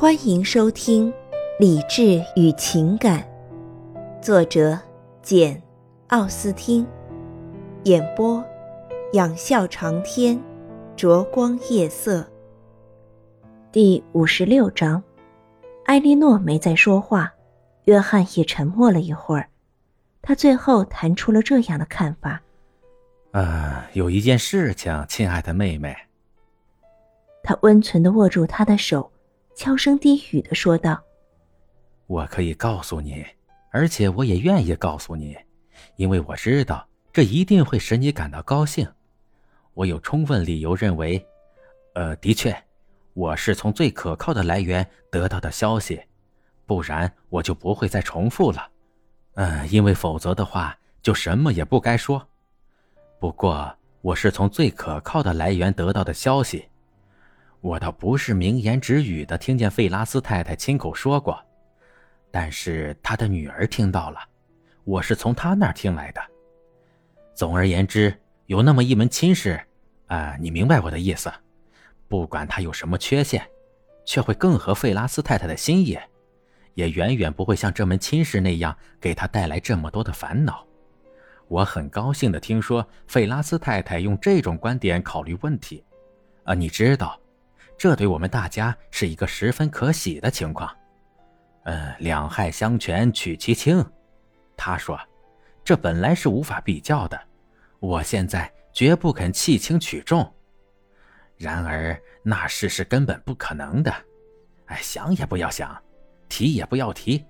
[0.00, 1.12] 欢迎收听
[1.58, 3.20] 《理智与情感》，
[4.22, 4.78] 作者
[5.22, 5.56] 简·
[6.06, 6.86] 奥斯汀，
[7.82, 8.44] 演播
[9.14, 10.40] 仰笑长天，
[10.94, 12.24] 灼光夜色。
[13.72, 15.02] 第五十六章，
[15.86, 17.34] 埃莉诺没再说话，
[17.86, 19.48] 约翰也沉默了一会儿，
[20.22, 22.40] 他最后谈出了这样的看法
[23.34, 25.96] ：“啊，有一件事情，亲爱的妹妹。”
[27.42, 29.10] 他温存的握住她的手。
[29.58, 31.02] 悄声低语的说道
[32.06, 33.26] ：“我可以告诉你，
[33.72, 35.36] 而且我也愿意告诉你，
[35.96, 38.88] 因为我知道这一定会使你感到高兴。
[39.74, 41.20] 我有充分理由认为，
[41.96, 42.56] 呃，的确，
[43.14, 46.00] 我是从最可靠的来源得到的消息，
[46.64, 48.70] 不然我就不会再重复了。
[49.34, 52.24] 嗯，因为否则的话就什么也不该说。
[53.18, 56.68] 不过，我是从最可靠的来源得到的消息。”
[57.60, 61.38] 我倒不是明言直语的听见费拉斯太太亲口说过，
[62.30, 64.20] 但是她的女儿听到了，
[64.84, 66.20] 我是从她那儿听来的。
[67.34, 68.14] 总而言之，
[68.46, 69.60] 有那么一门亲事，
[70.06, 71.32] 啊，你明白我的意思。
[72.06, 73.46] 不管他有什么缺陷，
[74.06, 75.98] 却会更合费拉斯太太的心意，
[76.74, 80.64] 也远远不会像这门亲事那样给他带来这么多的烦恼。
[81.48, 85.84] 我很高兴的听说费拉斯太太用这种观点考虑问题，
[86.44, 87.20] 啊，你知道。
[87.78, 90.68] 这对我们大家是一个十分可喜的情况，
[91.62, 93.84] 呃，两害相权取其轻。
[94.56, 94.98] 他说
[95.62, 97.16] ：“这本来是无法比较的，
[97.78, 100.34] 我现在绝不肯弃轻取重。
[101.36, 103.94] 然而那事是根本不可能的，
[104.66, 105.80] 哎，想也不要想，
[106.28, 107.24] 提也不要提。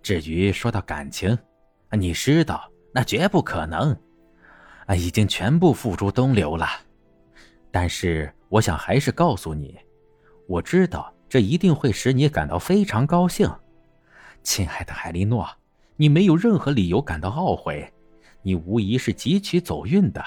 [0.00, 1.36] 至于说到感情，
[1.90, 3.90] 你知道那绝不可能，
[4.86, 6.68] 啊，已经全部付诸东流了。
[7.72, 9.76] 但是。”我想还是告诉你，
[10.46, 13.50] 我知道这一定会使你感到非常高兴，
[14.42, 15.46] 亲爱的海莉诺，
[15.96, 17.92] 你没有任何理由感到懊悔，
[18.42, 20.24] 你无疑是汲取走运的。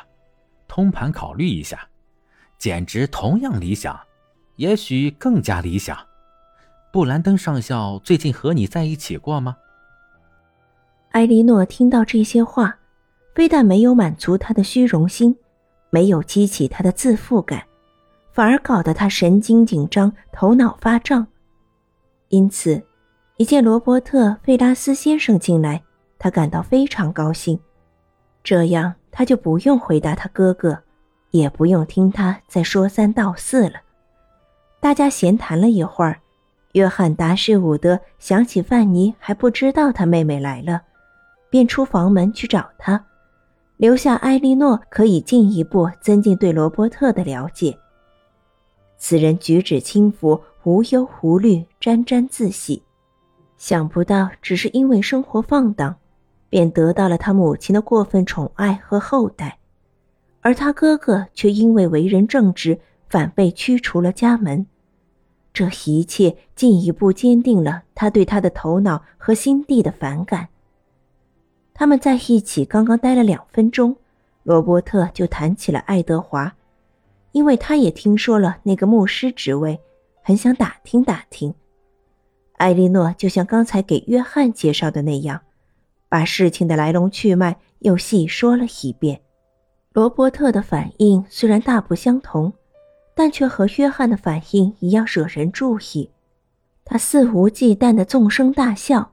[0.68, 1.88] 通盘考虑一下，
[2.58, 3.98] 简直同样理想，
[4.58, 5.98] 也许更加理想。
[6.92, 9.56] 布兰登上校最近和你在一起过吗？
[11.12, 12.78] 埃莉诺听到这些话，
[13.34, 15.36] 非但没有满足他的虚荣心，
[15.90, 17.64] 没有激起他的自负感。
[18.32, 21.28] 反而搞得他神经紧张，头脑发胀。
[22.30, 22.82] 因此，
[23.38, 25.82] 一见罗伯特·费拉斯先生进来，
[26.18, 27.60] 他感到非常高兴。
[28.44, 30.78] 这样，他就不用回答他哥哥，
[31.32, 33.82] 也不用听他再说三道四了。
[34.80, 36.20] 大家闲谈了一会儿，
[36.74, 40.82] 约翰·达什伍德想起范尼还不知道他妹妹来了，
[41.50, 43.04] 便出房门去找他，
[43.76, 47.78] 留下埃莉诺可以进一步增进对罗伯特的了解。
[49.00, 52.84] 此人举止轻浮，无忧无虑，沾沾自喜。
[53.58, 55.96] 想不到，只是因为生活放荡，
[56.50, 59.58] 便得到了他母亲的过分宠爱和厚待，
[60.42, 64.68] 而他哥哥却因为为人正直，反被驱除了家门。
[65.54, 70.50] 这一切进一步坚定了他对他的头脑和心地的反感。
[71.74, 73.96] 他们在一起刚刚待了两分钟，
[74.44, 76.54] 罗伯特就谈起了爱德华。
[77.32, 79.80] 因为他也听说了那个牧师职位，
[80.24, 81.54] 很想打听打听。
[82.58, 85.42] 艾莉诺就像刚才给约翰介绍的那样，
[86.10, 89.22] 把事情的来龙去脉又细说了一遍。
[89.94, 92.54] 罗伯特的反应虽然大不相同，
[93.16, 96.10] 但却和约翰的反应一样惹人注意。
[96.86, 99.12] 他肆无忌惮的纵声大笑，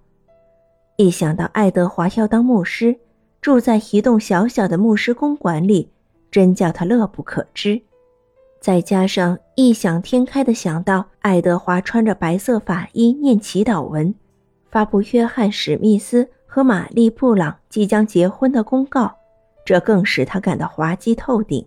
[0.96, 2.98] 一想到爱德华要当牧师，
[3.40, 5.90] 住在一栋小小的牧师公馆里，
[6.30, 7.82] 真叫他乐不可支。
[8.66, 14.12] 再加上异想天开的想到爱德华穿着白色法衣念祈祷文，
[14.72, 19.14] 发布约翰·史密斯和玛丽·布朗即将结婚的公告，
[19.64, 21.64] 这更使他感到滑稽透顶。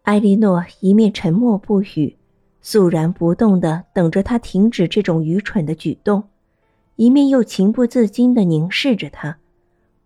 [0.00, 2.16] 艾莉诺一面沉默不语，
[2.62, 6.24] 肃然不动地等着他停止这种愚蠢的举动，
[6.96, 9.36] 一面又情不自禁地凝视着他，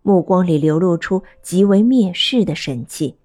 [0.01, 3.15] 目光里流露出极为蔑视的神气。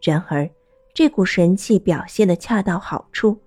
[0.00, 0.48] 然而。
[0.92, 3.40] 这股神气表现的恰到好处，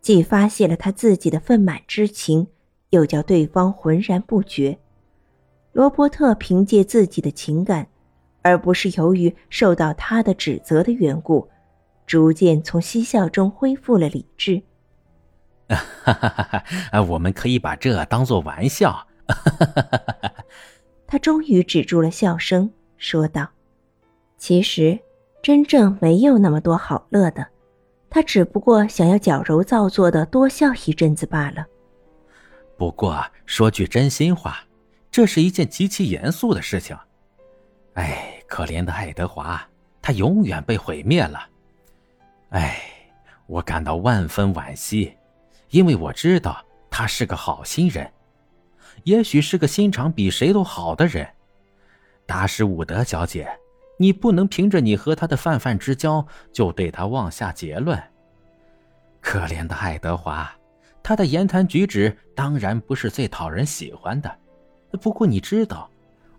[0.00, 2.46] 既发泄了他自己的愤满之情，
[2.90, 4.78] 又叫对方浑然不觉。
[5.72, 7.88] 罗伯特凭借自己的情感，
[8.42, 11.48] 而不是由于受到他的指责的缘故，
[12.06, 14.62] 逐渐从嬉笑中恢复了理智。
[15.68, 18.92] 哈哈哈哈我们可以把这当做玩笑。
[19.26, 20.34] 哈哈哈
[21.06, 23.48] 他终于止住了笑声，说道
[24.36, 25.00] ：“其实。”
[25.44, 27.46] 真正没有那么多好乐的，
[28.08, 31.66] 他只不过想要矫揉造作的多笑一阵子罢了。
[32.78, 34.64] 不过说句真心话，
[35.10, 36.96] 这是一件极其严肃的事情。
[37.92, 39.62] 哎，可怜的爱德华，
[40.00, 41.38] 他永远被毁灭了。
[42.48, 42.80] 哎，
[43.46, 45.14] 我感到万分惋惜，
[45.68, 48.10] 因为我知道他是个好心人，
[49.02, 51.28] 也许是个心肠比谁都好的人。
[52.24, 53.46] 达什伍德小姐，
[53.98, 58.02] 你不能凭着你和他的泛泛之交就对他妄下结论。
[59.20, 60.52] 可怜的爱德华，
[61.02, 64.38] 他的言谈举止当然不是最讨人喜欢的。
[65.00, 65.90] 不过你知道，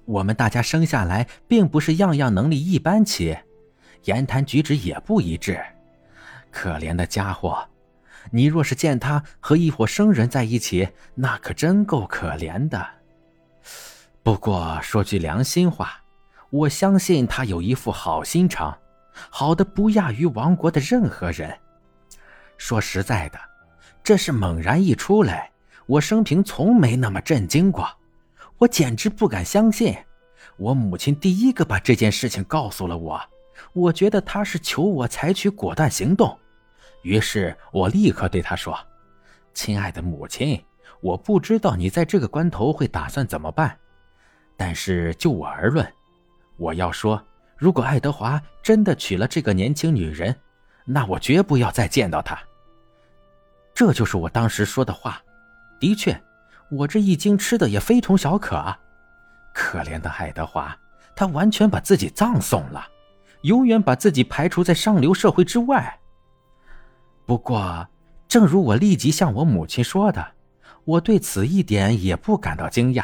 [0.06, 3.36] 我们大家生下来并不是样样能力一般齐，
[4.04, 5.60] 言谈举止也不一致。
[6.52, 7.68] 可怜的家伙，
[8.32, 12.86] 你若是见他和一伙生人在一起，那可真够可怜的。
[14.24, 16.02] 不过说句良心话，
[16.56, 18.78] 我相信他有一副好心肠，
[19.30, 21.54] 好的不亚于王国的任何人。
[22.58, 23.38] 说实在的，
[24.02, 25.52] 这事猛然一出来，
[25.86, 27.86] 我生平从没那么震惊过，
[28.58, 29.94] 我简直不敢相信。
[30.56, 33.22] 我母亲第一个把这件事情告诉了我，
[33.74, 36.40] 我觉得她是求我采取果断行动，
[37.02, 38.80] 于是我立刻对她说
[39.54, 40.64] ：“亲爱的母亲，
[41.02, 43.78] 我不知道你在这个关头会打算怎么办。”
[44.56, 45.86] 但是就我而论，
[46.58, 47.22] 我要说，
[47.58, 50.36] 如果爱德华真的娶了这个年轻女人，
[50.86, 52.38] 那我绝不要再见到她。
[53.74, 55.22] 这就是我当时说的话。
[55.78, 56.20] 的确，
[56.72, 58.80] 我这一惊吃的也非同小可啊！
[59.54, 60.76] 可怜的爱德华，
[61.16, 62.88] 他完全把自己葬送了，
[63.42, 66.00] 永远把自己排除在上流社会之外。
[67.26, 67.86] 不过，
[68.28, 70.26] 正如我立即向我母亲说的，
[70.86, 73.04] 我对此一点也不感到惊讶。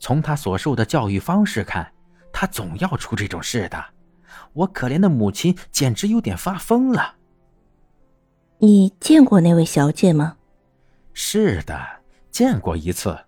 [0.00, 1.92] 从他所受的教育方式看，
[2.32, 3.84] 他总要出这种事的。
[4.52, 7.16] 我可怜的母亲简直有点发疯了。
[8.58, 10.36] 你见过那位小姐吗？
[11.12, 11.78] 是的，
[12.30, 13.18] 见过一次。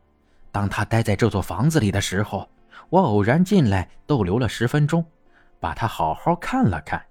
[0.50, 2.48] 当她待在这座房子里的时候，
[2.88, 5.04] 我偶然进来逗留了十分钟，
[5.58, 7.04] 把她好好看了看。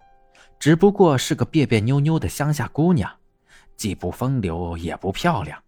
[0.57, 3.11] 只不过是个别别扭扭的乡下姑娘，
[3.75, 5.61] 既不风流也不漂亮。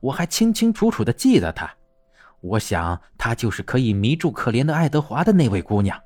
[0.00, 1.72] 我还清清楚楚的记得她。
[2.40, 6.00] 我想，她就是可以迷住可怜的爱德华的那位姑娘。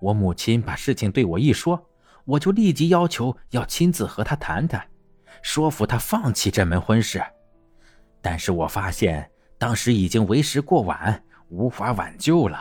[0.00, 1.86] 我母亲把事情对我一说，
[2.24, 4.82] 我就立即要求要亲自和她谈谈，
[5.42, 7.22] 说服她放弃这门婚事。
[8.22, 12.58] 但是我发现当时已经为时过晚，无法挽救了。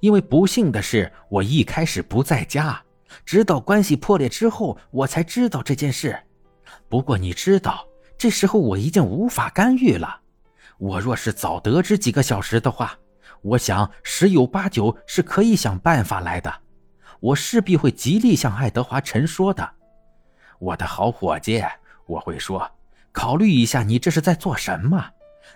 [0.00, 2.82] 因为不幸的是，我一开始不在家，
[3.24, 6.18] 直到关系破裂之后，我才知道这件事。
[6.88, 7.86] 不过你知道，
[8.16, 10.19] 这时候我已经无法干预了。
[10.80, 12.98] 我若是早得知几个小时的话，
[13.42, 16.50] 我想十有八九是可以想办法来的。
[17.20, 19.70] 我势必会极力向爱德华陈说的。
[20.58, 21.62] 我的好伙计，
[22.06, 22.70] 我会说，
[23.12, 25.10] 考虑一下，你这是在做什么？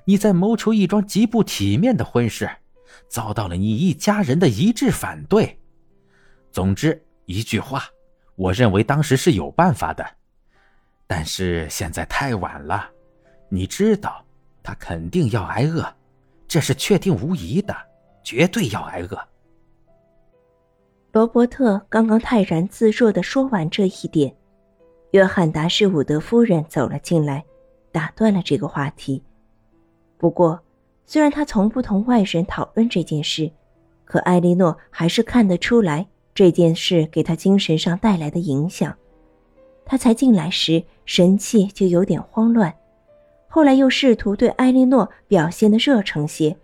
[0.04, 2.50] 你在谋求一桩极不体面的婚事，
[3.08, 5.58] 遭到了你一家人的一致反对。
[6.52, 7.84] 总之一句话，
[8.36, 10.06] 我认为当时是有办法的，
[11.06, 12.90] 但是现在太晚了，
[13.48, 14.23] 你知道。
[14.64, 15.86] 他肯定要挨饿，
[16.48, 17.76] 这是确定无疑的，
[18.24, 19.28] 绝对要挨饿。
[21.12, 24.34] 罗伯特刚刚泰然自若的说完这一点，
[25.12, 27.44] 约翰达士伍德夫人走了进来，
[27.92, 29.22] 打断了这个话题。
[30.16, 30.58] 不过，
[31.04, 33.52] 虽然他从不同外人讨论这件事，
[34.06, 38.96] 可艾莉诺还是看得出来这件事给他精神上带来的影响。
[39.84, 42.74] 他才进来时神气就有点慌乱。
[43.54, 46.56] 后来又试图对艾莉诺表现的热诚些。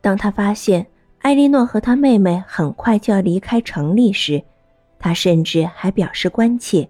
[0.00, 0.84] 当他发现
[1.20, 4.42] 艾莉诺和她妹妹很快就要离开城里时，
[4.98, 6.88] 他甚至还表示关切，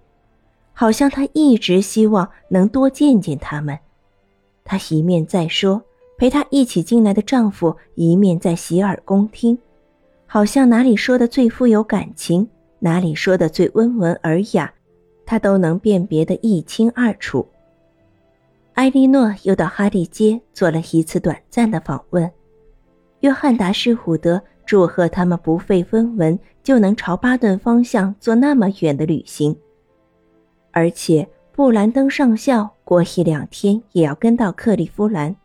[0.73, 3.79] 好像他一直希望能多见见他们。
[4.65, 5.83] 他一面在说
[6.17, 9.59] 陪他一起进来的丈夫，一面在洗耳恭听，
[10.25, 14.73] 好像哪里说的最富有感情，哪里说的最温文尔雅，
[15.27, 17.47] 他都能辨别得一清二楚。
[18.75, 22.31] 埃莉诺又到哈利街做了一次短暂的访问。
[23.21, 29.57] 约翰达士虎德祝贺他们不费分文就能朝巴顿方向做那么远的旅行，
[30.71, 35.37] 而且布兰登上校过一两天也要跟到克利夫兰。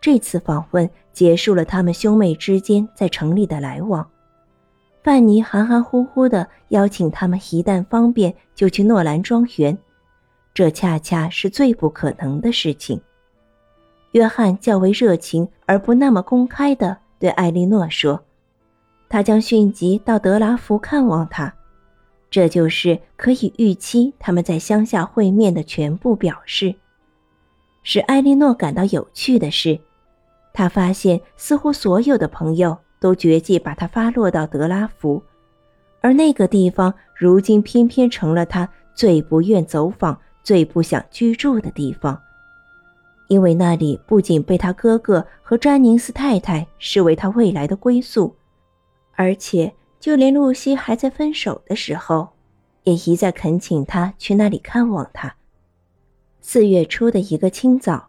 [0.00, 4.06] 这次访问结束了他们兄妹之间在城里的来往。
[5.02, 9.76] 范尼含含糊糊地邀请他们，一旦方便就去诺兰庄园。
[10.56, 12.98] 这恰恰是最不可能的事情。
[14.12, 18.24] 约翰较为热情而不那么公开地对艾莉诺说
[19.06, 21.52] ：“他将迅即到德拉福看望他。
[22.30, 26.74] 这就是可以预期他们在乡下会面的全部表示。
[27.82, 29.78] 使艾莉诺感到有趣的是，
[30.54, 35.22] 他发现似乎所有的朋友都决计把他发落到德拉福，
[36.00, 42.22] 而那个地方如今偏偏成了他最不愿走访、最不想居住的地方，
[43.26, 48.36] 因为那里不仅被他哥哥和詹宁斯太太视为他未来的归宿，
[49.16, 49.74] 而且。
[49.98, 52.28] 就连露西还在分手的时候，
[52.84, 55.34] 也一再恳请他去那里看望他。
[56.40, 58.06] 四月初的一个清早，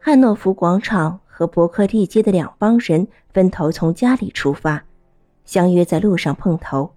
[0.00, 4.82] 汉诺福广场和伯克利街的两帮人分头从家里出发，
[5.44, 6.90] 相约在路上碰头。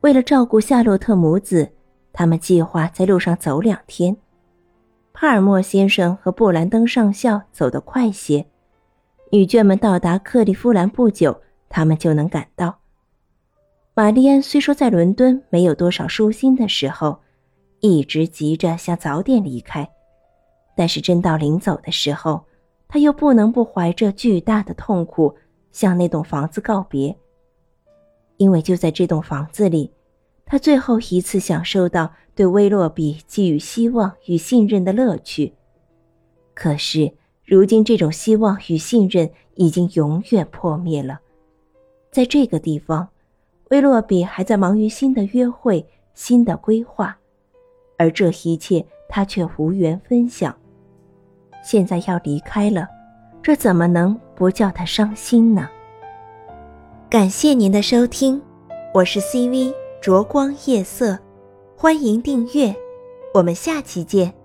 [0.00, 1.72] 为了照顾夏洛特母子，
[2.12, 4.16] 他们计划在路上走两天。
[5.12, 8.46] 帕尔默先生和布兰登上校走得快些，
[9.30, 12.78] 女眷们到达克利夫兰不久，他们就能赶到。
[13.94, 17.20] 玛丽安虽说在伦敦没有多少舒心的时候，
[17.80, 19.90] 一直急着想早点离开，
[20.74, 22.42] 但是真到临走的时候，
[22.88, 25.36] 她又不能不怀着巨大的痛苦
[25.70, 27.14] 向那栋房子告别。
[28.38, 29.92] 因为就在这栋房子里，
[30.50, 35.52] 他最后一次享受到对威洛比寄予希望与信任的乐趣。
[36.54, 37.12] 可是
[37.46, 41.20] 如今，这种希望与信任已经永远破灭了，
[42.10, 43.08] 在这个地方。
[43.70, 47.16] 威洛比还在忙于新的约会、新的规划，
[47.96, 50.52] 而这一切他却无缘分享。
[51.62, 52.88] 现在要离开了，
[53.40, 55.68] 这怎么能不叫他伤心呢？
[57.08, 58.42] 感谢您的收听，
[58.92, 61.18] 我是 CV 烛光夜色，
[61.76, 62.74] 欢迎订阅，
[63.34, 64.39] 我们下期见。